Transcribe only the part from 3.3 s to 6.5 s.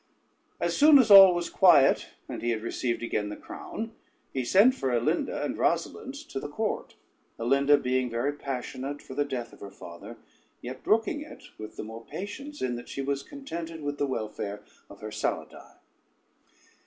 crown, he sent for Alinda and Rosalynde to the